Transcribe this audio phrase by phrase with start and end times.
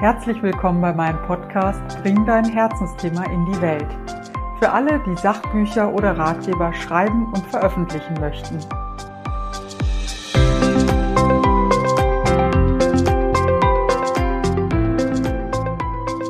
[0.00, 3.86] Herzlich willkommen bei meinem Podcast Bring dein Herzensthema in die Welt.
[4.58, 8.58] Für alle, die Sachbücher oder Ratgeber schreiben und veröffentlichen möchten.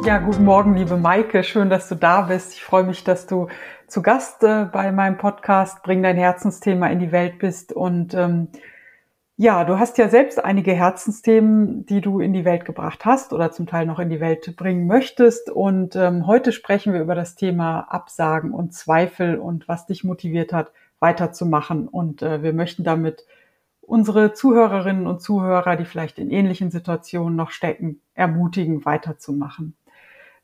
[0.04, 1.44] Ja, guten Morgen, liebe Maike.
[1.44, 2.54] Schön, dass du da bist.
[2.54, 3.46] Ich freue mich, dass du
[3.86, 8.48] zu Gast äh, bei meinem Podcast Bring dein Herzensthema in die Welt bist und ähm,
[9.40, 13.50] ja, du hast ja selbst einige Herzensthemen, die du in die Welt gebracht hast oder
[13.50, 15.48] zum Teil noch in die Welt bringen möchtest.
[15.48, 20.52] Und ähm, heute sprechen wir über das Thema Absagen und Zweifel und was dich motiviert
[20.52, 21.88] hat, weiterzumachen.
[21.88, 23.24] Und äh, wir möchten damit
[23.80, 29.74] unsere Zuhörerinnen und Zuhörer, die vielleicht in ähnlichen Situationen noch stecken, ermutigen, weiterzumachen.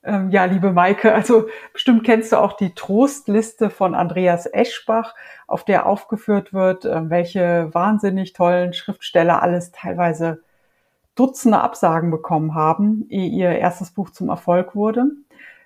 [0.07, 5.13] Ähm, ja, liebe Maike, also bestimmt kennst du auch die Trostliste von Andreas Eschbach,
[5.47, 10.41] auf der aufgeführt wird, äh, welche wahnsinnig tollen Schriftsteller alles teilweise
[11.15, 15.07] Dutzende Absagen bekommen haben, ehe ihr erstes Buch zum Erfolg wurde.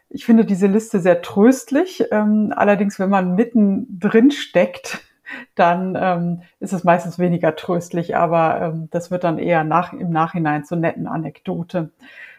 [0.09, 2.05] Ich finde diese Liste sehr tröstlich.
[2.09, 5.01] Ähm, allerdings, wenn man mitten drin steckt,
[5.55, 10.09] dann ähm, ist es meistens weniger tröstlich, aber ähm, das wird dann eher nach, im
[10.09, 11.91] Nachhinein zur netten Anekdote.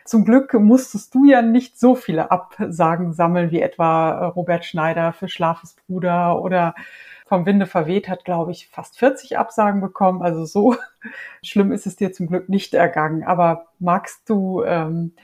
[0.04, 5.12] Zum Glück musstest du ja nicht so viele Absagen sammeln wie etwa äh, Robert Schneider
[5.12, 6.74] für Schlafes Bruder oder
[7.26, 10.22] vom Winde verweht hat, glaube ich, fast 40 Absagen bekommen.
[10.22, 10.76] Also so
[11.42, 13.24] schlimm ist es dir zum Glück nicht ergangen.
[13.24, 15.14] Aber magst du ähm,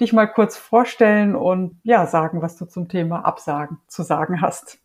[0.00, 4.78] dich mal kurz vorstellen und ja sagen, was du zum Thema Absagen zu sagen hast?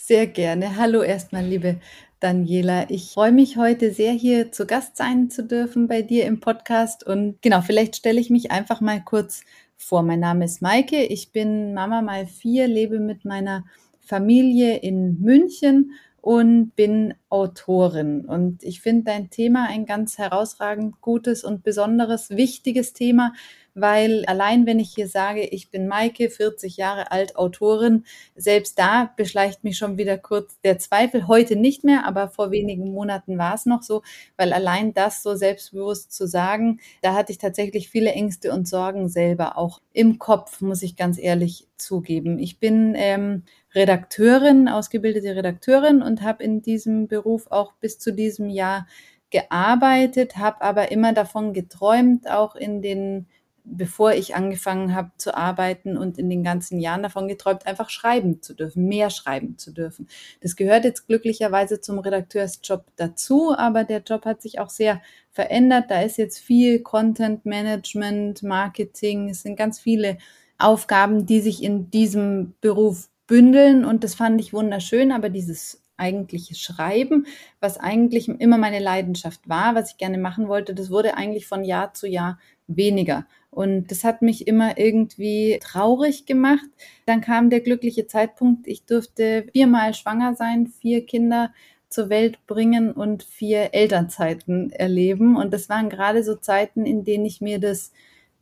[0.00, 0.76] Sehr gerne.
[0.76, 1.80] Hallo erstmal, liebe
[2.20, 2.88] Daniela.
[2.88, 7.04] Ich freue mich heute sehr, hier zu Gast sein zu dürfen bei dir im Podcast.
[7.04, 9.42] Und genau, vielleicht stelle ich mich einfach mal kurz
[9.76, 10.04] vor.
[10.04, 11.02] Mein Name ist Maike.
[11.02, 13.64] Ich bin Mama mal vier, lebe mit meiner
[14.00, 18.24] Familie in München und bin Autorin.
[18.24, 23.32] Und ich finde dein Thema ein ganz herausragend gutes und besonderes, wichtiges Thema,
[23.74, 28.04] weil allein wenn ich hier sage, ich bin Maike, 40 Jahre alt, Autorin,
[28.36, 31.28] selbst da beschleicht mich schon wieder kurz der Zweifel.
[31.28, 34.02] Heute nicht mehr, aber vor wenigen Monaten war es noch so,
[34.36, 39.08] weil allein das so selbstbewusst zu sagen, da hatte ich tatsächlich viele Ängste und Sorgen
[39.08, 42.38] selber auch im Kopf, muss ich ganz ehrlich zugeben.
[42.38, 43.42] Ich bin ähm,
[43.74, 48.86] Redakteurin, ausgebildete Redakteurin und habe in diesem Beruf auch bis zu diesem Jahr
[49.30, 53.26] gearbeitet, habe aber immer davon geträumt, auch in den
[53.70, 58.42] bevor ich angefangen habe zu arbeiten und in den ganzen Jahren davon geträumt, einfach schreiben
[58.42, 60.08] zu dürfen, mehr schreiben zu dürfen.
[60.40, 65.90] Das gehört jetzt glücklicherweise zum Redakteursjob dazu, aber der Job hat sich auch sehr verändert.
[65.90, 70.18] Da ist jetzt viel Content Management, Marketing, es sind ganz viele
[70.58, 76.54] Aufgaben, die sich in diesem Beruf bündeln und das fand ich wunderschön, aber dieses eigentliche
[76.54, 77.26] Schreiben,
[77.60, 81.64] was eigentlich immer meine Leidenschaft war, was ich gerne machen wollte, das wurde eigentlich von
[81.64, 83.26] Jahr zu Jahr weniger.
[83.50, 86.66] Und das hat mich immer irgendwie traurig gemacht.
[87.06, 91.52] Dann kam der glückliche Zeitpunkt, ich durfte viermal schwanger sein, vier Kinder
[91.88, 95.36] zur Welt bringen und vier Elternzeiten erleben.
[95.36, 97.92] Und das waren gerade so Zeiten, in denen ich mir das,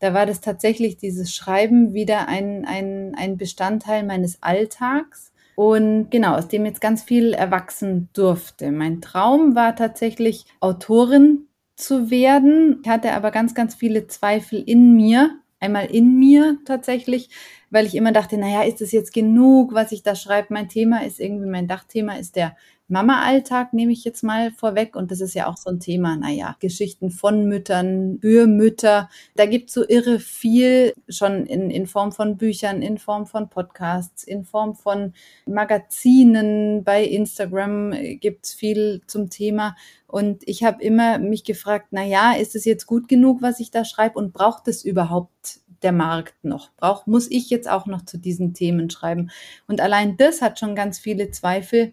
[0.00, 5.32] da war das tatsächlich dieses Schreiben wieder ein, ein, ein Bestandteil meines Alltags.
[5.54, 8.72] Und genau, aus dem jetzt ganz viel erwachsen durfte.
[8.72, 12.80] Mein Traum war tatsächlich Autorin zu werden.
[12.82, 15.38] Ich hatte aber ganz, ganz viele Zweifel in mir.
[15.60, 17.30] Einmal in mir tatsächlich,
[17.70, 20.48] weil ich immer dachte, naja, ist es jetzt genug, was ich da schreibe?
[20.52, 22.56] Mein Thema ist irgendwie, mein Dachthema ist der
[22.88, 24.94] Mama-Alltag nehme ich jetzt mal vorweg.
[24.96, 29.08] Und das ist ja auch so ein Thema, naja, Geschichten von Müttern, für Mütter.
[29.34, 33.48] Da gibt es so irre viel schon in, in Form von Büchern, in Form von
[33.48, 35.14] Podcasts, in Form von
[35.46, 36.84] Magazinen.
[36.84, 39.76] Bei Instagram gibt es viel zum Thema.
[40.06, 43.84] Und ich habe immer mich gefragt, naja, ist es jetzt gut genug, was ich da
[43.84, 46.70] schreibe und braucht es überhaupt der Markt noch?
[46.76, 49.30] Braucht, muss ich jetzt auch noch zu diesen Themen schreiben?
[49.66, 51.92] Und allein das hat schon ganz viele Zweifel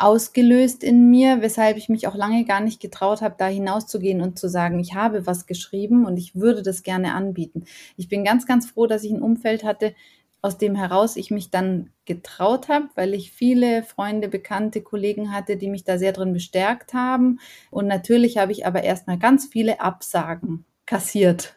[0.00, 4.38] ausgelöst in mir, weshalb ich mich auch lange gar nicht getraut habe, da hinauszugehen und
[4.38, 7.64] zu sagen, ich habe was geschrieben und ich würde das gerne anbieten.
[7.96, 9.94] Ich bin ganz, ganz froh, dass ich ein Umfeld hatte,
[10.42, 15.56] aus dem heraus ich mich dann getraut habe, weil ich viele Freunde, bekannte Kollegen hatte,
[15.56, 17.40] die mich da sehr drin bestärkt haben.
[17.70, 21.54] Und natürlich habe ich aber erstmal ganz viele Absagen kassiert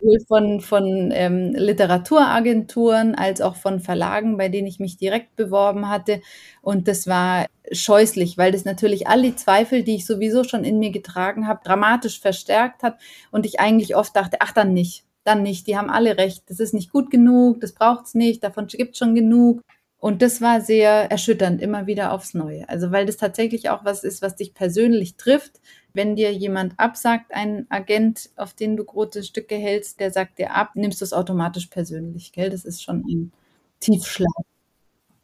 [0.00, 5.88] sowohl von, von ähm, Literaturagenturen als auch von Verlagen, bei denen ich mich direkt beworben
[5.88, 6.20] hatte.
[6.62, 10.78] Und das war scheußlich, weil das natürlich all die Zweifel, die ich sowieso schon in
[10.78, 12.98] mir getragen habe, dramatisch verstärkt hat.
[13.30, 15.66] Und ich eigentlich oft dachte, ach dann nicht, dann nicht.
[15.66, 16.44] Die haben alle recht.
[16.48, 19.62] Das ist nicht gut genug, das braucht's nicht, davon gibt's schon genug.
[19.98, 22.68] Und das war sehr erschütternd, immer wieder aufs Neue.
[22.68, 25.60] Also weil das tatsächlich auch was ist, was dich persönlich trifft.
[25.94, 30.54] Wenn dir jemand absagt, ein Agent, auf den du große Stücke hältst, der sagt dir
[30.54, 32.32] ab, nimmst du es automatisch persönlich.
[32.32, 32.50] Gell?
[32.50, 33.32] Das ist schon ein
[33.80, 34.28] Tiefschlag.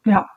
[0.07, 0.31] Ja.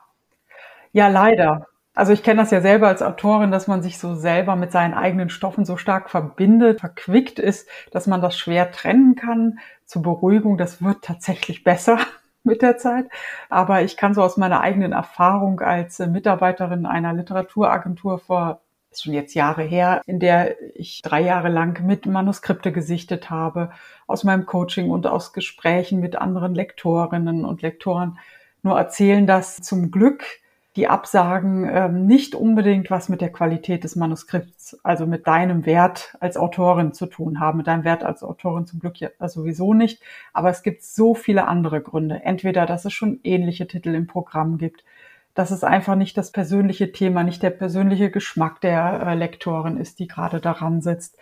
[0.92, 1.66] Ja, leider.
[1.94, 4.94] Also ich kenne das ja selber als Autorin, dass man sich so selber mit seinen
[4.94, 9.58] eigenen Stoffen so stark verbindet, verquickt ist, dass man das schwer trennen kann.
[9.86, 11.98] Zur Beruhigung, das wird tatsächlich besser
[12.44, 13.06] mit der Zeit.
[13.48, 18.60] Aber ich kann so aus meiner eigenen Erfahrung als äh, Mitarbeiterin einer Literaturagentur vor
[18.94, 23.70] ist schon jetzt Jahre her, in der ich drei Jahre lang mit Manuskripte gesichtet habe,
[24.06, 28.18] aus meinem Coaching und aus Gesprächen mit anderen Lektorinnen und Lektoren
[28.62, 30.24] nur erzählen, dass zum Glück
[30.76, 36.16] die Absagen ähm, nicht unbedingt was mit der Qualität des Manuskripts, also mit deinem Wert
[36.18, 37.58] als Autorin zu tun haben.
[37.58, 40.02] Mit deinem Wert als Autorin zum Glück ja sowieso nicht.
[40.32, 42.22] Aber es gibt so viele andere Gründe.
[42.24, 44.84] Entweder, dass es schon ähnliche Titel im Programm gibt,
[45.34, 49.98] dass es einfach nicht das persönliche Thema, nicht der persönliche Geschmack der äh, Lektorin ist,
[49.98, 51.18] die gerade daran sitzt,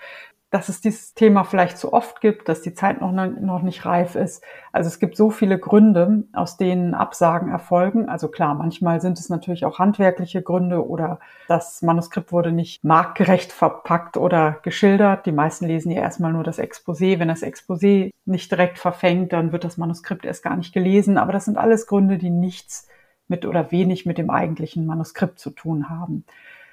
[0.53, 4.15] dass es dieses Thema vielleicht zu oft gibt, dass die Zeit noch, noch nicht reif
[4.15, 4.45] ist.
[4.71, 8.11] Also es gibt so viele Gründe, aus denen Absagen erfolgen.
[8.11, 13.51] Also klar, manchmal sind es natürlich auch handwerkliche Gründe oder das Manuskript wurde nicht marktgerecht
[13.51, 15.25] verpackt oder geschildert.
[15.25, 17.19] Die meisten lesen ja erstmal nur das Exposé.
[17.19, 21.17] Wenn das Exposé nicht direkt verfängt, dann wird das Manuskript erst gar nicht gelesen.
[21.17, 22.89] Aber das sind alles Gründe, die nichts
[23.27, 26.27] mit oder wenig mit dem eigentlichen Manuskript zu tun haben.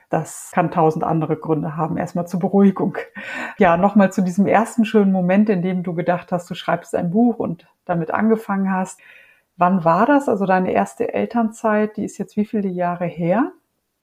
[0.09, 1.97] Das kann tausend andere Gründe haben.
[1.97, 2.97] Erstmal zur Beruhigung.
[3.57, 7.11] Ja, nochmal zu diesem ersten schönen Moment, in dem du gedacht hast, du schreibst ein
[7.11, 8.99] Buch und damit angefangen hast.
[9.55, 10.27] Wann war das?
[10.27, 13.51] Also deine erste Elternzeit, die ist jetzt wie viele Jahre her?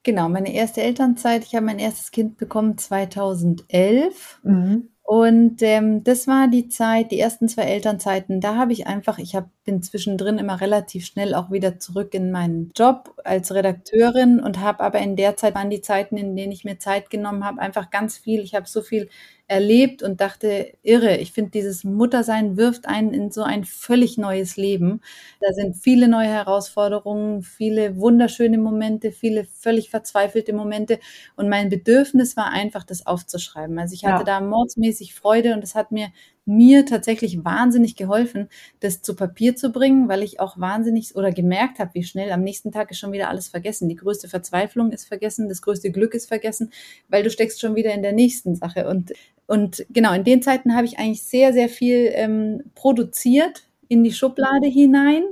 [0.03, 1.43] Genau, meine erste Elternzeit.
[1.43, 4.39] Ich habe mein erstes Kind bekommen 2011.
[4.43, 4.89] Mhm.
[5.09, 8.41] Und ähm, das war die Zeit, die ersten zwei Elternzeiten.
[8.41, 12.29] Da habe ich einfach, ich hab, bin zwischendrin immer relativ schnell auch wieder zurück in
[12.29, 16.51] meinen Job als Redakteurin und habe aber in der Zeit waren die Zeiten, in denen
[16.51, 18.41] ich mir Zeit genommen habe, einfach ganz viel.
[18.41, 19.07] Ich habe so viel
[19.47, 24.57] erlebt und dachte, irre, ich finde, dieses Muttersein wirft einen in so ein völlig neues
[24.57, 25.01] Leben.
[25.39, 30.99] Da sind viele neue Herausforderungen, viele wunderschöne Momente, viele völlig verzweifelte Momente.
[31.37, 33.79] Und mein Bedürfnis war einfach, das aufzuschreiben.
[33.79, 34.39] Also ich hatte ja.
[34.39, 36.09] da mordsmäßig Freude und es hat mir
[36.47, 38.47] mir tatsächlich wahnsinnig geholfen,
[38.79, 42.41] das zu Papier zu bringen, weil ich auch wahnsinnig oder gemerkt habe, wie schnell am
[42.41, 43.89] nächsten Tag ist schon wieder alles vergessen.
[43.89, 46.71] Die größte Verzweiflung ist vergessen, das größte Glück ist vergessen,
[47.09, 48.87] weil du steckst schon wieder in der nächsten Sache.
[48.87, 49.13] Und,
[49.45, 54.13] und genau, in den Zeiten habe ich eigentlich sehr, sehr viel ähm, produziert in die
[54.13, 55.23] Schublade hinein.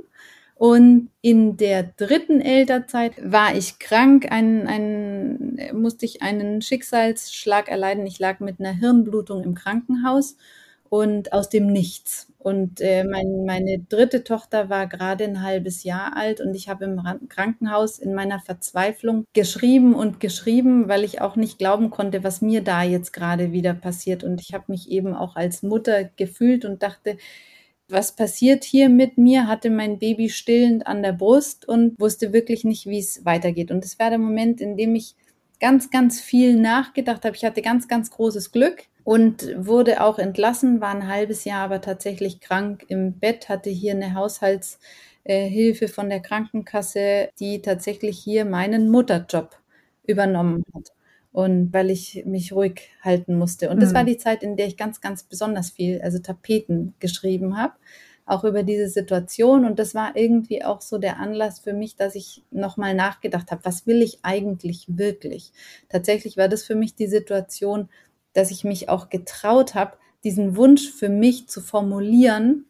[0.58, 8.06] Und in der dritten Elternzeit war ich krank, ein, ein, musste ich einen Schicksalsschlag erleiden.
[8.06, 10.36] Ich lag mit einer Hirnblutung im Krankenhaus
[10.90, 12.32] und aus dem Nichts.
[12.38, 16.84] Und äh, mein, meine dritte Tochter war gerade ein halbes Jahr alt und ich habe
[16.84, 22.42] im Krankenhaus in meiner Verzweiflung geschrieben und geschrieben, weil ich auch nicht glauben konnte, was
[22.42, 24.22] mir da jetzt gerade wieder passiert.
[24.22, 27.16] Und ich habe mich eben auch als Mutter gefühlt und dachte,
[27.88, 29.46] was passiert hier mit mir?
[29.48, 33.70] Hatte mein Baby stillend an der Brust und wusste wirklich nicht, wie es weitergeht.
[33.70, 35.14] Und es war der Moment, in dem ich
[35.60, 37.36] ganz, ganz viel nachgedacht habe.
[37.36, 41.80] Ich hatte ganz, ganz großes Glück und wurde auch entlassen, war ein halbes Jahr aber
[41.80, 48.90] tatsächlich krank im Bett, hatte hier eine Haushaltshilfe von der Krankenkasse, die tatsächlich hier meinen
[48.90, 49.56] Mutterjob
[50.04, 50.92] übernommen hat.
[51.32, 53.68] Und weil ich mich ruhig halten musste.
[53.68, 54.06] Und das war mhm.
[54.06, 57.74] die Zeit, in der ich ganz, ganz besonders viel, also Tapeten geschrieben habe
[58.26, 59.64] auch über diese Situation.
[59.64, 63.64] Und das war irgendwie auch so der Anlass für mich, dass ich nochmal nachgedacht habe,
[63.64, 65.52] was will ich eigentlich wirklich?
[65.88, 67.88] Tatsächlich war das für mich die Situation,
[68.32, 72.66] dass ich mich auch getraut habe, diesen Wunsch für mich zu formulieren,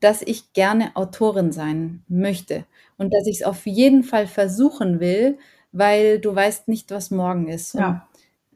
[0.00, 2.66] dass ich gerne Autorin sein möchte
[2.98, 5.38] und dass ich es auf jeden Fall versuchen will,
[5.72, 7.74] weil du weißt nicht, was morgen ist.
[7.74, 8.06] Ja.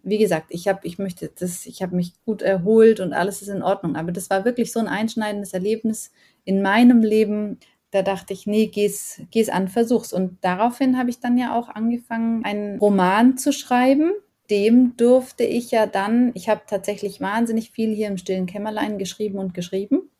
[0.05, 3.49] Wie gesagt, ich habe, ich möchte das, ich habe mich gut erholt und alles ist
[3.49, 3.97] in Ordnung.
[3.97, 6.13] Aber das war wirklich so ein einschneidendes Erlebnis
[6.45, 7.59] in meinem Leben,
[7.91, 10.13] da dachte ich, nee, geh's, geh's an, versuch's.
[10.13, 14.13] Und daraufhin habe ich dann ja auch angefangen, einen Roman zu schreiben.
[14.51, 19.39] Dem durfte ich ja dann, ich habe tatsächlich wahnsinnig viel hier im stillen Kämmerlein geschrieben
[19.39, 20.11] und geschrieben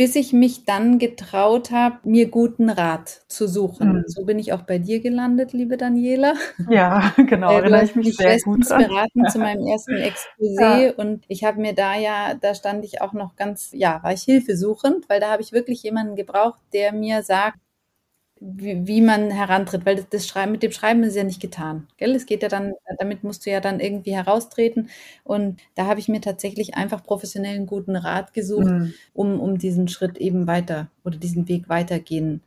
[0.00, 3.92] bis ich mich dann getraut habe, mir guten Rat zu suchen.
[3.92, 4.04] Mhm.
[4.06, 6.32] So bin ich auch bei dir gelandet, liebe Daniela.
[6.70, 8.86] Ja, genau, äh, erinnere ich mich, sehr gut dran.
[8.86, 10.92] beraten zu meinem ersten Exposé ja.
[10.94, 14.22] und ich habe mir da ja, da stand ich auch noch ganz, ja, war ich
[14.22, 17.58] hilfesuchend, weil da habe ich wirklich jemanden gebraucht, der mir sagt,
[18.40, 21.86] wie, wie man herantritt, weil das, das, Schreiben, mit dem Schreiben ist ja nicht getan.
[21.98, 22.14] Gell?
[22.14, 24.88] Es geht ja dann, damit musst du ja dann irgendwie heraustreten.
[25.24, 28.94] Und da habe ich mir tatsächlich einfach professionellen guten Rat gesucht, mhm.
[29.12, 32.40] um, um diesen Schritt eben weiter oder diesen Weg weitergehen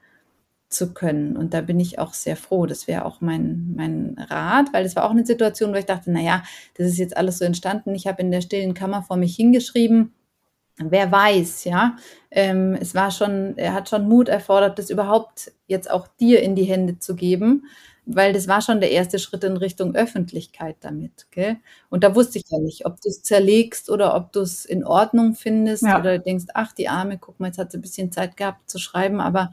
[0.69, 1.37] zu können.
[1.37, 2.65] Und da bin ich auch sehr froh.
[2.65, 6.11] Das wäre auch mein, mein Rat, weil das war auch eine Situation, wo ich dachte,
[6.11, 6.43] naja,
[6.75, 7.93] das ist jetzt alles so entstanden.
[7.93, 10.11] Ich habe in der stillen Kammer vor mich hingeschrieben.
[10.77, 11.97] Wer weiß, ja.
[12.31, 16.55] Ähm, es war schon, er hat schon Mut erfordert, das überhaupt jetzt auch dir in
[16.55, 17.63] die Hände zu geben
[18.05, 21.27] weil das war schon der erste Schritt in Richtung Öffentlichkeit damit.
[21.31, 21.57] Gell?
[21.89, 24.85] Und da wusste ich ja nicht, ob du es zerlegst oder ob du es in
[24.85, 25.99] Ordnung findest ja.
[25.99, 28.77] oder denkst, ach, die Arme, guck mal, jetzt hat sie ein bisschen Zeit gehabt zu
[28.77, 29.51] schreiben, aber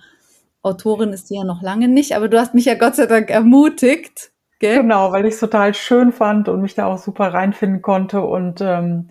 [0.62, 2.17] Autorin ist sie ja noch lange nicht.
[2.17, 4.33] Aber du hast mich ja Gott sei Dank ermutigt.
[4.59, 4.83] Gell?
[4.83, 8.61] Genau, weil ich es total schön fand und mich da auch super reinfinden konnte und
[8.61, 9.11] ähm,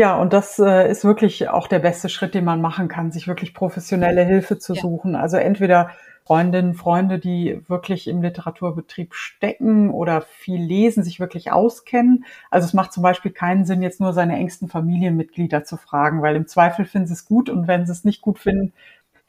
[0.00, 3.28] ja, und das äh, ist wirklich auch der beste Schritt, den man machen kann, sich
[3.28, 4.80] wirklich professionelle Hilfe zu ja.
[4.80, 5.14] suchen.
[5.14, 5.90] Also entweder
[6.24, 12.24] Freundinnen, Freunde, die wirklich im Literaturbetrieb stecken oder viel lesen, sich wirklich auskennen.
[12.50, 16.34] Also es macht zum Beispiel keinen Sinn, jetzt nur seine engsten Familienmitglieder zu fragen, weil
[16.34, 18.72] im Zweifel finden sie es gut und wenn sie es nicht gut finden,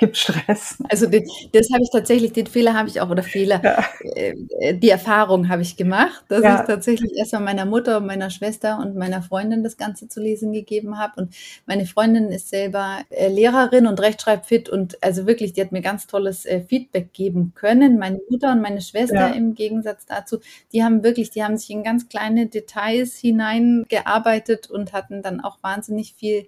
[0.02, 0.78] gibt Stress.
[0.90, 3.86] Also den, das habe ich tatsächlich, den Fehler habe ich auch, oder Fehler, ja.
[4.16, 6.60] äh, die Erfahrung habe ich gemacht, dass ja.
[6.60, 10.54] ich tatsächlich erstmal meiner Mutter und meiner Schwester und meiner Freundin das Ganze zu lesen
[10.54, 11.22] gegeben habe.
[11.22, 11.36] Und
[11.68, 16.08] meine Freundin ist selber äh, Lehrerin und rechtschreibfit und also wirklich, die hat mir ganz
[16.08, 18.00] tolles äh, Feedback geben können.
[18.00, 19.34] Meine Mutter und meine Schwester ja.
[19.34, 20.40] im Gegensatz dazu,
[20.74, 25.60] die haben wirklich, die haben sich in ganz kleine Details hineingearbeitet und hatten dann auch
[25.62, 26.48] wahnsinnig viel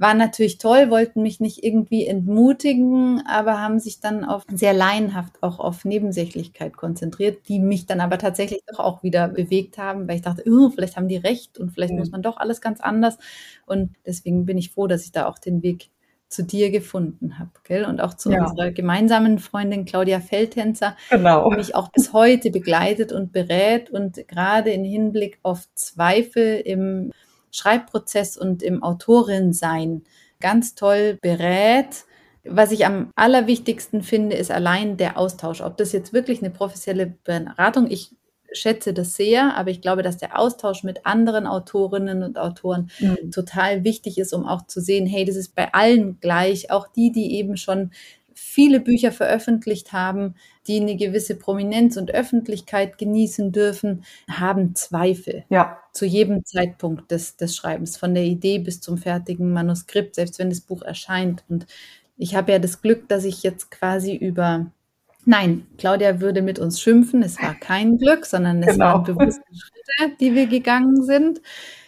[0.00, 5.42] waren natürlich toll, wollten mich nicht irgendwie entmutigen, aber haben sich dann auf sehr laienhaft
[5.42, 10.16] auch auf Nebensächlichkeit konzentriert, die mich dann aber tatsächlich doch auch wieder bewegt haben, weil
[10.16, 11.98] ich dachte, oh, vielleicht haben die recht und vielleicht mhm.
[11.98, 13.18] muss man doch alles ganz anders.
[13.66, 15.90] Und deswegen bin ich froh, dass ich da auch den Weg
[16.30, 17.84] zu dir gefunden habe, gell?
[17.84, 18.44] Und auch zu ja.
[18.44, 21.50] unserer gemeinsamen Freundin Claudia Feldtänzer, genau.
[21.50, 27.12] die mich auch bis heute begleitet und berät und gerade in Hinblick auf Zweifel im
[27.50, 30.02] Schreibprozess und im Autorinsein
[30.40, 32.04] ganz toll berät.
[32.44, 35.60] Was ich am allerwichtigsten finde, ist allein der Austausch.
[35.60, 38.12] Ob das jetzt wirklich eine professionelle Beratung, ich
[38.52, 43.30] schätze das sehr, aber ich glaube, dass der Austausch mit anderen Autorinnen und Autoren mhm.
[43.30, 47.12] total wichtig ist, um auch zu sehen, hey, das ist bei allen gleich, auch die,
[47.12, 47.92] die eben schon
[48.60, 50.34] viele Bücher veröffentlicht haben,
[50.66, 55.44] die eine gewisse Prominenz und Öffentlichkeit genießen dürfen, haben Zweifel.
[55.48, 55.78] Ja.
[55.94, 60.50] Zu jedem Zeitpunkt des, des Schreibens, von der Idee bis zum fertigen Manuskript, selbst wenn
[60.50, 61.42] das Buch erscheint.
[61.48, 61.64] Und
[62.18, 64.66] ich habe ja das Glück, dass ich jetzt quasi über
[65.24, 67.22] Nein, Claudia würde mit uns schimpfen.
[67.22, 68.84] Es war kein Glück, sondern es genau.
[68.84, 71.40] waren bewusste Schritte, die wir gegangen sind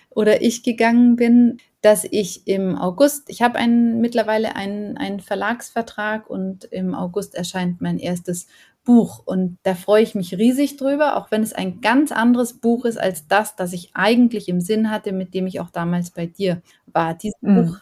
[0.08, 6.30] oder ich gegangen bin dass ich im August, ich habe einen, mittlerweile einen, einen Verlagsvertrag
[6.30, 8.46] und im August erscheint mein erstes
[8.84, 12.84] Buch und da freue ich mich riesig drüber, auch wenn es ein ganz anderes Buch
[12.84, 16.26] ist als das, das ich eigentlich im Sinn hatte, mit dem ich auch damals bei
[16.26, 17.14] dir war.
[17.14, 17.54] Dieses mm.
[17.54, 17.78] Buch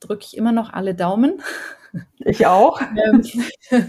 [0.00, 1.42] drücke ich immer noch alle Daumen.
[2.18, 2.80] Ich auch.
[2.96, 3.22] Ähm,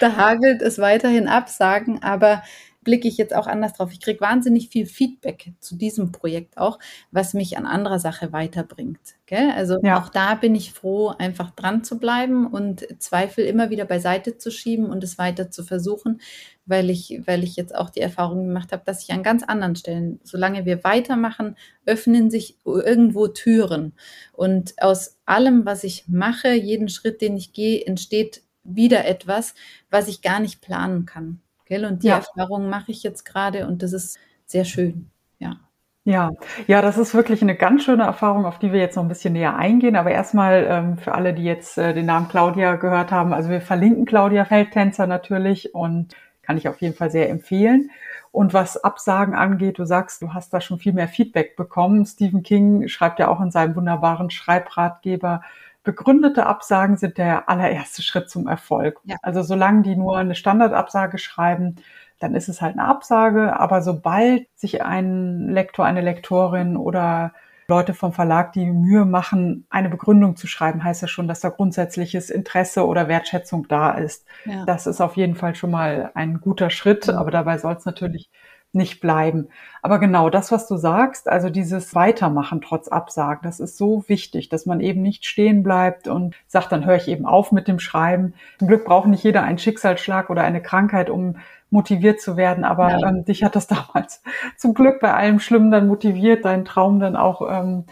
[0.00, 2.42] da hagelt es weiterhin Absagen, aber
[2.82, 3.92] blicke ich jetzt auch anders drauf.
[3.92, 6.78] Ich kriege wahnsinnig viel Feedback zu diesem Projekt auch,
[7.10, 9.16] was mich an anderer Sache weiterbringt.
[9.26, 9.50] Gell?
[9.54, 10.00] Also ja.
[10.00, 14.50] auch da bin ich froh, einfach dran zu bleiben und Zweifel immer wieder beiseite zu
[14.50, 16.20] schieben und es weiter zu versuchen,
[16.66, 19.76] weil ich, weil ich jetzt auch die Erfahrung gemacht habe, dass ich an ganz anderen
[19.76, 23.92] Stellen, solange wir weitermachen, öffnen sich irgendwo Türen.
[24.32, 29.54] Und aus allem, was ich mache, jeden Schritt, den ich gehe, entsteht wieder etwas,
[29.90, 31.40] was ich gar nicht planen kann.
[31.68, 31.84] Gell?
[31.84, 32.16] Und die ja.
[32.16, 35.10] Erfahrung mache ich jetzt gerade und das ist sehr schön.
[35.38, 35.56] Ja.
[36.04, 36.32] Ja,
[36.66, 39.34] ja, das ist wirklich eine ganz schöne Erfahrung, auf die wir jetzt noch ein bisschen
[39.34, 39.94] näher eingehen.
[39.94, 43.60] Aber erstmal ähm, für alle, die jetzt äh, den Namen Claudia gehört haben, also wir
[43.60, 47.90] verlinken Claudia Feldtänzer natürlich und kann ich auf jeden Fall sehr empfehlen.
[48.30, 52.06] Und was Absagen angeht, du sagst, du hast da schon viel mehr Feedback bekommen.
[52.06, 55.42] Stephen King schreibt ja auch in seinem wunderbaren Schreibratgeber,
[55.88, 59.00] begründete Absagen sind der allererste Schritt zum Erfolg.
[59.04, 59.16] Ja.
[59.22, 61.76] Also solange die nur eine Standardabsage schreiben,
[62.18, 63.58] dann ist es halt eine Absage.
[63.58, 67.32] Aber sobald sich ein Lektor, eine Lektorin oder
[67.68, 71.48] Leute vom Verlag die Mühe machen, eine Begründung zu schreiben, heißt ja schon, dass da
[71.48, 74.26] grundsätzliches Interesse oder Wertschätzung da ist.
[74.44, 74.66] Ja.
[74.66, 77.16] Das ist auf jeden Fall schon mal ein guter Schritt, ja.
[77.16, 78.28] aber dabei soll es natürlich
[78.72, 79.48] nicht bleiben.
[79.82, 84.48] Aber genau das, was du sagst, also dieses Weitermachen trotz Absagen, das ist so wichtig,
[84.48, 87.78] dass man eben nicht stehen bleibt und sagt, dann höre ich eben auf mit dem
[87.78, 88.34] Schreiben.
[88.58, 91.36] Zum Glück braucht nicht jeder einen Schicksalsschlag oder eine Krankheit, um
[91.70, 94.22] motiviert zu werden, aber ähm, dich hat das damals
[94.56, 97.84] zum Glück bei allem Schlimmen dann motiviert, deinen Traum dann auch ähm,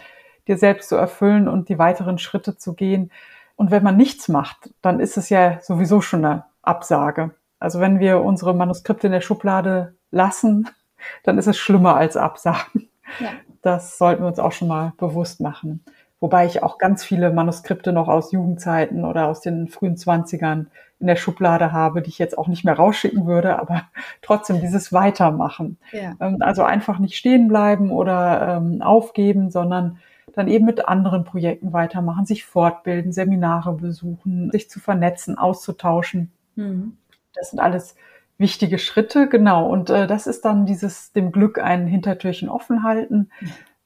[0.49, 3.11] dir selbst zu erfüllen und die weiteren Schritte zu gehen.
[3.57, 7.35] Und wenn man nichts macht, dann ist es ja sowieso schon eine Absage.
[7.59, 10.69] Also wenn wir unsere Manuskripte in der Schublade lassen,
[11.23, 12.89] dann ist es schlimmer als absagen.
[13.21, 13.29] Ja.
[13.63, 15.85] Das sollten wir uns auch schon mal bewusst machen.
[16.21, 21.09] Wobei ich auch ganz viele Manuskripte noch aus Jugendzeiten oder aus den frühen Zwanzigern in
[21.09, 23.83] der Schublade habe, die ich jetzt auch nicht mehr rausschicken würde, aber
[24.23, 25.79] trotzdem dieses Weitermachen.
[25.93, 26.15] Ja.
[26.21, 29.99] Ähm, also einfach nicht stehen bleiben oder ähm, aufgeben, sondern
[30.35, 36.31] dann eben mit anderen Projekten weitermachen, sich fortbilden, Seminare besuchen, sich zu vernetzen, auszutauschen.
[36.57, 36.97] Mhm.
[37.37, 37.97] Das sind alles
[38.39, 39.69] wichtige Schritte, genau.
[39.69, 43.31] Und äh, das ist dann dieses dem Glück ein Hintertürchen offen halten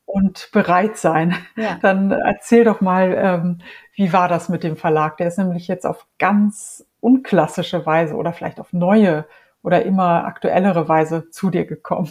[0.07, 1.35] und bereit sein.
[1.57, 1.79] Ja.
[1.81, 3.59] Dann erzähl doch mal, ähm,
[3.95, 5.17] wie war das mit dem Verlag?
[5.19, 9.27] Der ist nämlich jetzt auf ganz unklassische Weise oder vielleicht auf neue
[9.63, 12.11] oder immer aktuellere Weise zu dir gekommen.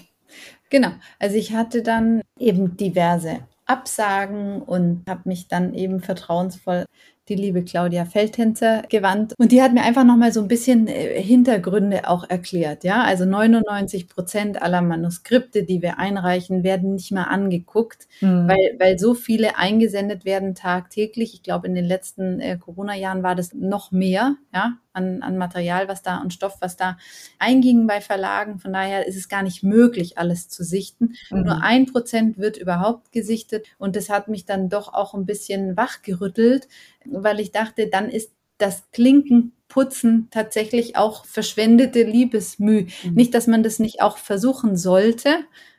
[0.69, 0.91] Genau.
[1.19, 6.85] Also ich hatte dann eben diverse Absagen und habe mich dann eben vertrauensvoll
[7.29, 9.33] die liebe Claudia Feldtänzer gewandt.
[9.37, 12.83] Und die hat mir einfach nochmal so ein bisschen äh, Hintergründe auch erklärt.
[12.83, 18.47] Ja, also 99 Prozent aller Manuskripte, die wir einreichen, werden nicht mehr angeguckt, mhm.
[18.47, 21.33] weil, weil so viele eingesendet werden tagtäglich.
[21.33, 25.87] Ich glaube, in den letzten äh, Corona-Jahren war das noch mehr, ja, an, an Material,
[25.87, 26.97] was da und Stoff, was da
[27.37, 28.59] einging bei Verlagen.
[28.59, 31.13] Von daher ist es gar nicht möglich, alles zu sichten.
[31.29, 31.43] Mhm.
[31.43, 35.77] Nur ein Prozent wird überhaupt gesichtet und das hat mich dann doch auch ein bisschen
[35.77, 36.67] wachgerüttelt,
[37.05, 42.87] weil ich dachte, dann ist das Klinkenputzen tatsächlich auch verschwendete Liebesmüh.
[43.03, 43.13] Mhm.
[43.13, 45.29] Nicht, dass man das nicht auch versuchen sollte,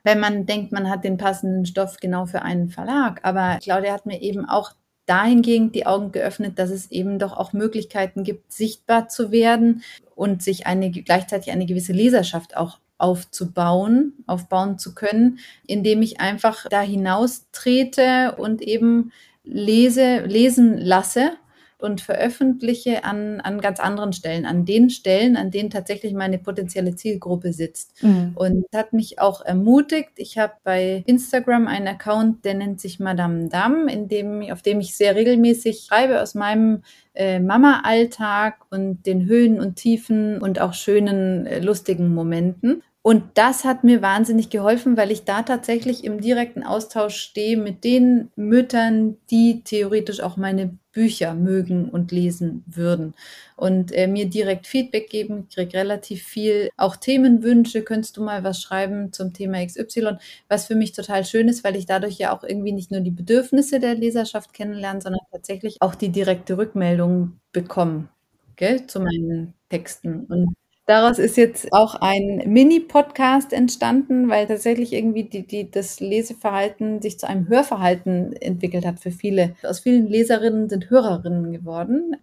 [0.02, 3.20] wenn man denkt, man hat den passenden Stoff genau für einen Verlag.
[3.22, 4.72] Aber Claudia hat mir eben auch
[5.06, 9.82] dahingehend die Augen geöffnet, dass es eben doch auch Möglichkeiten gibt, sichtbar zu werden
[10.14, 16.66] und sich eine, gleichzeitig eine gewisse Leserschaft auch aufzubauen, aufbauen zu können, indem ich einfach
[16.70, 19.10] da hinaus trete und eben
[19.44, 21.32] lese, lesen lasse
[21.80, 26.94] und veröffentliche an, an ganz anderen Stellen, an den Stellen, an denen tatsächlich meine potenzielle
[26.94, 28.02] Zielgruppe sitzt.
[28.02, 28.32] Mhm.
[28.34, 30.10] Und das hat mich auch ermutigt.
[30.16, 34.80] Ich habe bei Instagram einen Account, der nennt sich Madame Dam, in dem, auf dem
[34.80, 36.82] ich sehr regelmäßig schreibe aus meinem
[37.14, 42.82] äh, Mama-Alltag und den Höhen und Tiefen und auch schönen, äh, lustigen Momenten.
[43.02, 47.82] Und das hat mir wahnsinnig geholfen, weil ich da tatsächlich im direkten Austausch stehe mit
[47.82, 53.14] den Müttern, die theoretisch auch meine Bücher mögen und lesen würden.
[53.56, 58.44] Und äh, mir direkt Feedback geben, ich kriege relativ viel, auch Themenwünsche, könntest du mal
[58.44, 62.36] was schreiben zum Thema XY, was für mich total schön ist, weil ich dadurch ja
[62.36, 67.40] auch irgendwie nicht nur die Bedürfnisse der Leserschaft kennenlerne, sondern tatsächlich auch die direkte Rückmeldung
[67.52, 68.08] bekomme
[68.56, 70.26] gell, zu meinen Texten.
[70.26, 70.54] Und
[70.90, 77.16] Daraus ist jetzt auch ein Mini-Podcast entstanden, weil tatsächlich irgendwie die, die, das Leseverhalten sich
[77.16, 79.54] zu einem Hörverhalten entwickelt hat für viele.
[79.62, 82.16] Aus vielen Leserinnen sind Hörerinnen geworden.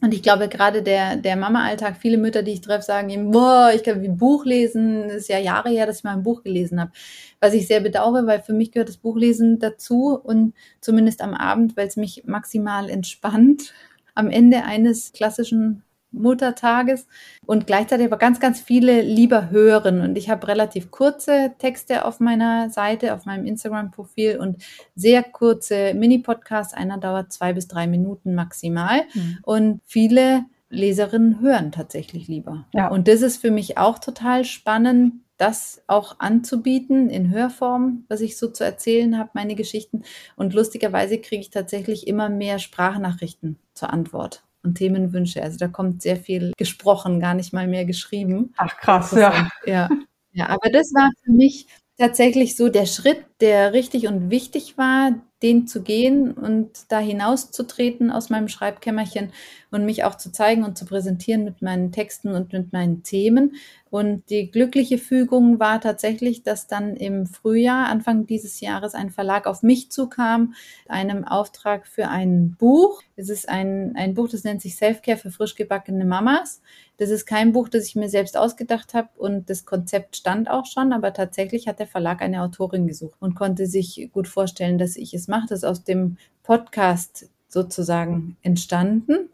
[0.00, 3.72] Und ich glaube, gerade der, der Mama-Alltag, viele Mütter, die ich treffe, sagen eben, boah,
[3.74, 5.06] ich kann wie Buch lesen.
[5.06, 6.92] Es ist ja Jahre her, dass ich mal ein Buch gelesen habe.
[7.40, 11.76] Was ich sehr bedauere, weil für mich gehört das Buchlesen dazu und zumindest am Abend,
[11.76, 13.74] weil es mich maximal entspannt.
[14.14, 15.82] Am Ende eines klassischen
[16.12, 17.06] Muttertages
[17.46, 20.00] und gleichzeitig aber ganz, ganz viele lieber hören.
[20.00, 24.62] Und ich habe relativ kurze Texte auf meiner Seite, auf meinem Instagram-Profil und
[24.94, 26.74] sehr kurze Mini-Podcasts.
[26.74, 29.02] Einer dauert zwei bis drei Minuten maximal.
[29.14, 29.38] Mhm.
[29.42, 32.66] Und viele Leserinnen hören tatsächlich lieber.
[32.72, 32.88] Ja.
[32.88, 38.36] Und das ist für mich auch total spannend, das auch anzubieten in Hörform, was ich
[38.36, 40.02] so zu erzählen habe, meine Geschichten.
[40.36, 45.42] Und lustigerweise kriege ich tatsächlich immer mehr Sprachnachrichten zur Antwort und Themenwünsche.
[45.42, 48.52] Also da kommt sehr viel gesprochen, gar nicht mal mehr geschrieben.
[48.56, 49.48] Ach krass, ja.
[49.66, 49.88] ja.
[50.34, 51.66] Ja, aber das war für mich
[51.98, 58.10] tatsächlich so der Schritt, der richtig und wichtig war, den zu gehen und da hinauszutreten
[58.10, 59.32] aus meinem Schreibkämmerchen
[59.70, 63.56] und mich auch zu zeigen und zu präsentieren mit meinen Texten und mit meinen Themen.
[63.92, 69.46] Und die glückliche Fügung war tatsächlich, dass dann im Frühjahr, Anfang dieses Jahres, ein Verlag
[69.46, 70.54] auf mich zukam,
[70.88, 73.02] einem Auftrag für ein Buch.
[73.16, 76.62] Es ist ein, ein Buch, das nennt sich Selfcare für frisch gebackene Mamas.
[76.96, 80.64] Das ist kein Buch, das ich mir selbst ausgedacht habe und das Konzept stand auch
[80.64, 84.96] schon, aber tatsächlich hat der Verlag eine Autorin gesucht und konnte sich gut vorstellen, dass
[84.96, 85.48] ich es mache.
[85.50, 89.28] Das ist aus dem Podcast sozusagen entstanden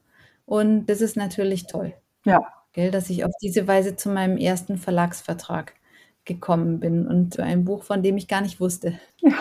[0.47, 1.95] und das ist natürlich toll.
[2.25, 2.58] Ja.
[2.79, 5.73] Gell, dass ich auf diese Weise zu meinem ersten Verlagsvertrag
[6.25, 9.01] gekommen bin und ein Buch, von dem ich gar nicht wusste.
[9.17, 9.33] Ja.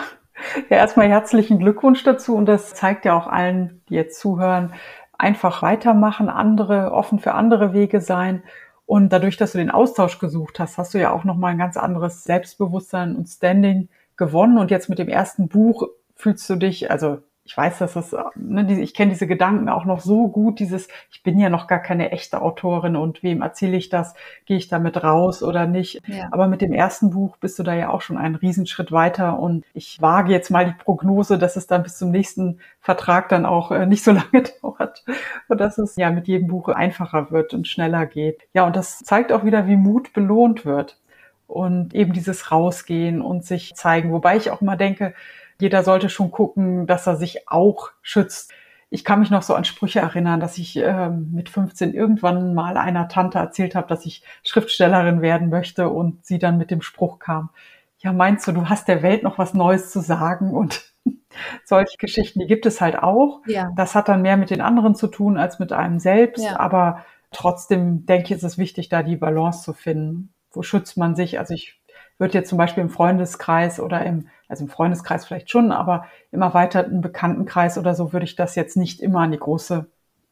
[0.70, 4.72] Ja, erstmal herzlichen Glückwunsch dazu und das zeigt ja auch allen, die jetzt zuhören,
[5.16, 8.42] einfach weitermachen, andere, offen für andere Wege sein.
[8.86, 11.76] Und dadurch, dass du den Austausch gesucht hast, hast du ja auch nochmal ein ganz
[11.76, 14.58] anderes Selbstbewusstsein und Standing gewonnen.
[14.58, 18.78] Und jetzt mit dem ersten Buch fühlst du dich, also ich weiß, dass das, ne,
[18.78, 22.12] ich kenne diese Gedanken auch noch so gut, dieses, ich bin ja noch gar keine
[22.12, 24.12] echte Autorin und wem erzähle ich das?
[24.44, 26.02] Gehe ich damit raus oder nicht?
[26.06, 26.28] Ja.
[26.30, 29.64] Aber mit dem ersten Buch bist du da ja auch schon einen Riesenschritt weiter und
[29.72, 33.70] ich wage jetzt mal die Prognose, dass es dann bis zum nächsten Vertrag dann auch
[33.70, 35.02] äh, nicht so lange dauert
[35.48, 38.42] und dass es ja mit jedem Buch einfacher wird und schneller geht.
[38.52, 40.98] Ja, und das zeigt auch wieder, wie Mut belohnt wird
[41.46, 44.12] und eben dieses Rausgehen und sich zeigen.
[44.12, 45.14] Wobei ich auch mal denke,
[45.60, 48.52] jeder sollte schon gucken, dass er sich auch schützt.
[48.90, 52.76] Ich kann mich noch so an Sprüche erinnern, dass ich äh, mit 15 irgendwann mal
[52.76, 57.18] einer Tante erzählt habe, dass ich Schriftstellerin werden möchte und sie dann mit dem Spruch
[57.18, 57.50] kam,
[57.98, 60.52] ja, meinst du, du hast der Welt noch was Neues zu sagen?
[60.52, 60.92] Und
[61.64, 63.40] solche Geschichten, die gibt es halt auch.
[63.46, 63.72] Ja.
[63.76, 66.44] Das hat dann mehr mit den anderen zu tun als mit einem selbst.
[66.44, 66.60] Ja.
[66.60, 70.32] Aber trotzdem denke ich, ist es wichtig, da die Balance zu finden.
[70.52, 71.38] Wo schützt man sich?
[71.38, 71.80] Also ich
[72.18, 76.42] würde jetzt zum Beispiel im Freundeskreis oder im, also im Freundeskreis vielleicht schon, aber im
[76.42, 79.86] erweiterten Bekanntenkreis oder so würde ich das jetzt nicht immer an die große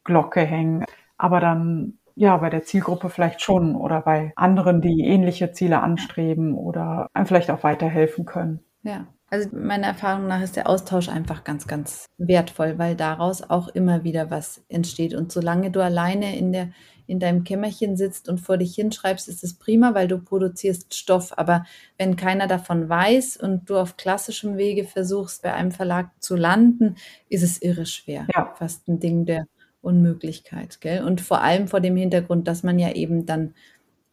[0.05, 0.85] Glocke hängen.
[1.17, 6.55] Aber dann, ja, bei der Zielgruppe vielleicht schon oder bei anderen, die ähnliche Ziele anstreben
[6.55, 8.61] oder einem vielleicht auch weiterhelfen können.
[8.83, 9.07] Ja.
[9.29, 14.05] Also meiner Erfahrung nach ist der Austausch einfach ganz, ganz wertvoll, weil daraus auch immer
[14.05, 15.15] wieder was entsteht.
[15.15, 16.69] Und solange du alleine in der
[17.07, 21.37] in deinem Kämmerchen sitzt und vor dich hinschreibst, ist es prima, weil du produzierst Stoff.
[21.39, 21.65] Aber
[21.99, 26.97] wenn keiner davon weiß und du auf klassischem Wege versuchst, bei einem Verlag zu landen,
[27.29, 28.27] ist es irre schwer.
[28.35, 28.55] Ja.
[28.57, 29.47] Fast ein Ding der
[29.83, 30.81] Unmöglichkeit.
[30.81, 31.05] Gell?
[31.05, 33.55] Und vor allem vor dem Hintergrund, dass man ja eben dann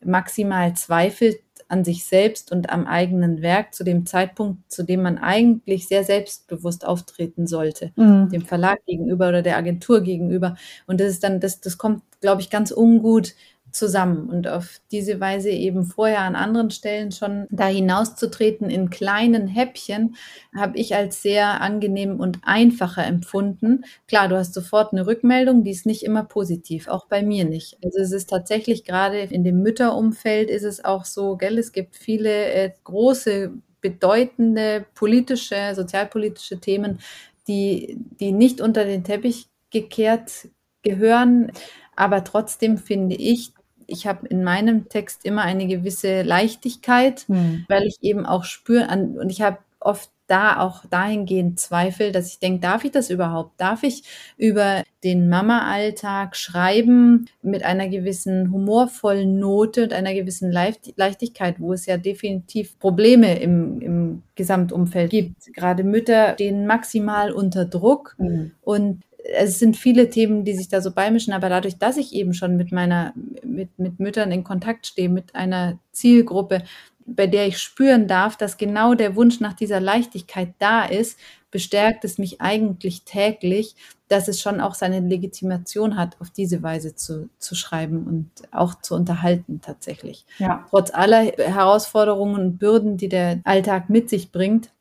[0.04, 5.18] maximal zweifelt an sich selbst und am eigenen Werk zu dem Zeitpunkt, zu dem man
[5.18, 8.30] eigentlich sehr selbstbewusst auftreten sollte, mhm.
[8.30, 10.56] dem Verlag gegenüber oder der Agentur gegenüber.
[10.88, 13.34] Und das ist dann, das, das kommt, glaube ich, ganz ungut
[13.74, 19.48] zusammen und auf diese Weise eben vorher an anderen Stellen schon da hinauszutreten in kleinen
[19.48, 20.16] Häppchen,
[20.56, 23.84] habe ich als sehr angenehm und einfacher empfunden.
[24.08, 27.78] Klar, du hast sofort eine Rückmeldung, die ist nicht immer positiv, auch bei mir nicht.
[27.84, 31.96] Also es ist tatsächlich gerade in dem Mütterumfeld ist es auch so, gell, es gibt
[31.96, 37.00] viele äh, große bedeutende politische, sozialpolitische Themen,
[37.48, 40.48] die, die nicht unter den Teppich gekehrt
[40.84, 41.52] gehören.
[41.96, 43.54] Aber trotzdem finde ich,
[43.94, 47.66] ich habe in meinem Text immer eine gewisse Leichtigkeit, hm.
[47.70, 52.40] weil ich eben auch spüre, und ich habe oft da auch dahingehend Zweifel, dass ich
[52.40, 53.60] denke, darf ich das überhaupt?
[53.60, 54.04] Darf ich
[54.38, 61.86] über den Mama-Alltag schreiben mit einer gewissen humorvollen Note und einer gewissen Leichtigkeit, wo es
[61.86, 65.54] ja definitiv Probleme im, im Gesamtumfeld gibt.
[65.54, 68.52] Gerade Mütter stehen maximal unter Druck mhm.
[68.62, 72.34] und es sind viele Themen, die sich da so beimischen, aber dadurch, dass ich eben
[72.34, 76.64] schon mit meiner, mit, mit Müttern in Kontakt stehe, mit einer Zielgruppe,
[77.06, 81.20] bei der ich spüren darf, dass genau der Wunsch nach dieser Leichtigkeit da ist,
[81.52, 83.76] bestärkt es mich eigentlich täglich,
[84.08, 88.82] dass es schon auch seine Legitimation hat, auf diese Weise zu, zu schreiben und auch
[88.82, 90.26] zu unterhalten tatsächlich.
[90.40, 90.66] Ja.
[90.70, 94.72] Trotz aller Herausforderungen und Bürden, die der Alltag mit sich bringt,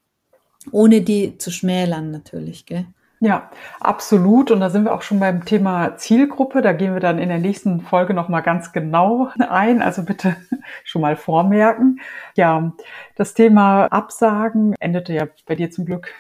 [0.70, 2.66] ohne die zu schmälern natürlich.
[2.66, 2.86] Gell?
[3.24, 4.50] Ja, absolut.
[4.50, 6.60] Und da sind wir auch schon beim Thema Zielgruppe.
[6.60, 9.80] Da gehen wir dann in der nächsten Folge nochmal ganz genau ein.
[9.80, 10.34] Also bitte
[10.84, 12.00] schon mal vormerken.
[12.34, 12.72] Ja,
[13.14, 16.12] das Thema Absagen endete ja bei dir zum Glück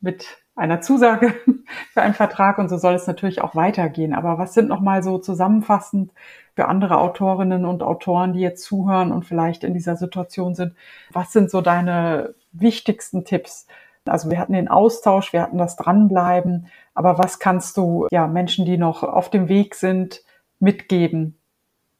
[0.00, 1.34] mit einer Zusage
[1.92, 4.14] für einen Vertrag und so soll es natürlich auch weitergehen.
[4.14, 6.12] Aber was sind nochmal so zusammenfassend
[6.54, 10.76] für andere Autorinnen und Autoren, die jetzt zuhören und vielleicht in dieser Situation sind?
[11.10, 13.66] Was sind so deine wichtigsten Tipps?
[14.06, 18.66] Also wir hatten den Austausch, wir hatten das Dranbleiben, aber was kannst du ja Menschen,
[18.66, 20.22] die noch auf dem Weg sind,
[20.58, 21.38] mitgeben?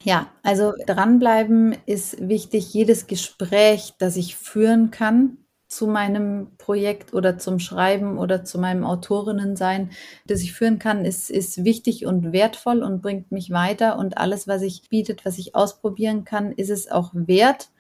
[0.03, 2.75] Ja, also dranbleiben ist wichtig.
[2.75, 8.85] Jedes Gespräch, das ich führen kann zu meinem Projekt oder zum Schreiben oder zu meinem
[8.85, 9.91] Autorinnensein,
[10.27, 13.99] das ich führen kann, ist, ist wichtig und wertvoll und bringt mich weiter.
[13.99, 17.71] Und alles, was ich bietet, was ich ausprobieren kann, ist es auch wert.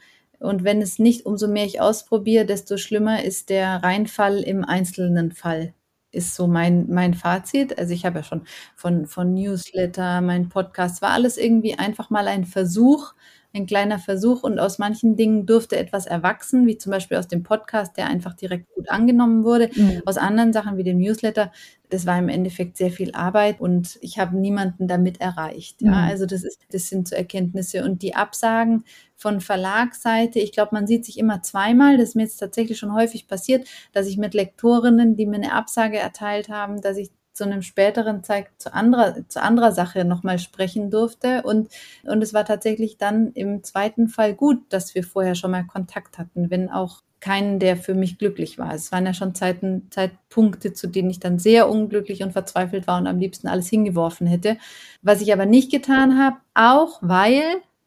[0.44, 5.33] Und wenn es nicht, umso mehr ich ausprobiere, desto schlimmer ist der Reinfall im einzelnen
[5.33, 5.74] Fall.
[6.12, 7.78] Ist so mein, mein Fazit.
[7.78, 12.28] Also ich habe ja schon von, von Newsletter, mein Podcast, war alles irgendwie einfach mal
[12.28, 13.14] ein Versuch,
[13.55, 17.43] ein kleiner Versuch und aus manchen Dingen durfte etwas erwachsen, wie zum Beispiel aus dem
[17.43, 19.71] Podcast, der einfach direkt gut angenommen wurde.
[19.75, 20.03] Mhm.
[20.05, 21.51] Aus anderen Sachen wie dem Newsletter
[21.95, 25.81] das war im Endeffekt sehr viel Arbeit und ich habe niemanden damit erreicht.
[25.81, 26.09] Ja, mhm.
[26.09, 28.85] also das ist, das sind so Erkenntnisse und die Absagen
[29.17, 30.40] von Verlagsseite.
[30.40, 31.97] Ich glaube, man sieht sich immer zweimal.
[31.97, 35.53] Das ist mir jetzt tatsächlich schon häufig passiert, dass ich mit Lektorinnen, die mir eine
[35.53, 40.38] Absage erteilt haben, dass ich zu einem späteren Zeitpunkt zu anderer, zu anderer Sache nochmal
[40.38, 41.42] sprechen durfte.
[41.42, 41.68] Und,
[42.05, 46.16] und es war tatsächlich dann im zweiten Fall gut, dass wir vorher schon mal Kontakt
[46.18, 48.75] hatten, wenn auch keinen, der für mich glücklich war.
[48.75, 52.99] Es waren ja schon Zeiten, Zeitpunkte, zu denen ich dann sehr unglücklich und verzweifelt war
[52.99, 54.59] und am liebsten alles hingeworfen hätte.
[55.01, 57.42] Was ich aber nicht getan habe, auch weil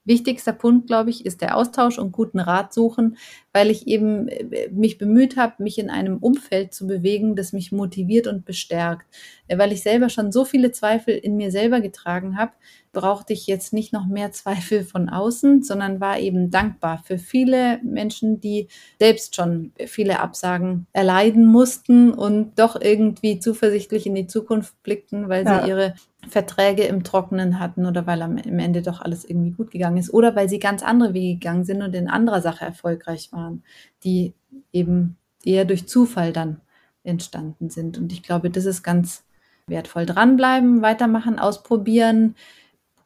[0.08, 3.17] Wichtigster Punkt, glaube ich, ist der Austausch und guten Rat suchen,
[3.52, 7.72] weil ich eben äh, mich bemüht habe, mich in einem Umfeld zu bewegen, das mich
[7.72, 9.06] motiviert und bestärkt.
[9.48, 12.54] Äh, weil ich selber schon so viele Zweifel in mir selber getragen habe,
[12.98, 17.80] brauchte ich jetzt nicht noch mehr Zweifel von außen, sondern war eben dankbar für viele
[17.84, 24.82] Menschen, die selbst schon viele Absagen erleiden mussten und doch irgendwie zuversichtlich in die Zukunft
[24.82, 25.62] blickten, weil ja.
[25.62, 25.94] sie ihre
[26.28, 30.36] Verträge im Trockenen hatten oder weil am Ende doch alles irgendwie gut gegangen ist oder
[30.36, 33.64] weil sie ganz andere Wege gegangen sind und in anderer Sache erfolgreich waren,
[34.04, 34.34] die
[34.74, 36.62] eben eher durch Zufall dann
[37.04, 38.00] entstanden sind.
[38.00, 39.24] Und ich glaube, das ist ganz
[39.68, 40.06] wertvoll.
[40.06, 42.36] Dranbleiben, weitermachen, ausprobieren,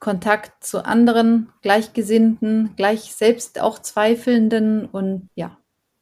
[0.02, 5.56] Kontakt zu anderen Gleichgesinnten, gleich selbst auch Zweifelnden und ja,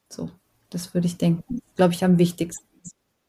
[0.08, 0.30] so,
[0.70, 2.66] das würde ich denken, glaube ich, am wichtigsten.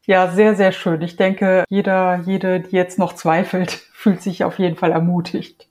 [0.06, 1.00] Ja, sehr, sehr schön.
[1.02, 5.68] Ich denke, jeder, jede, die jetzt noch zweifelt, fühlt sich auf jeden Fall ermutigt.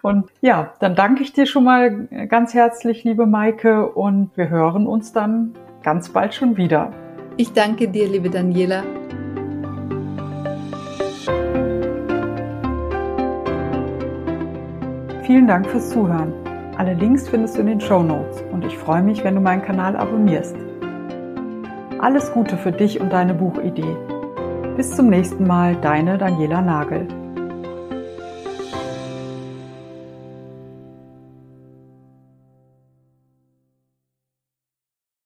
[0.00, 4.86] Und ja, dann danke ich dir schon mal ganz herzlich, liebe Maike, und wir hören
[4.86, 6.90] uns dann ganz bald schon wieder.
[7.36, 8.82] Ich danke dir, liebe Daniela.
[15.28, 16.32] Vielen Dank fürs Zuhören.
[16.78, 19.60] Alle Links findest du in den Show Notes und ich freue mich, wenn du meinen
[19.60, 20.56] Kanal abonnierst.
[21.98, 23.94] Alles Gute für dich und deine Buchidee.
[24.78, 27.06] Bis zum nächsten Mal, deine Daniela Nagel.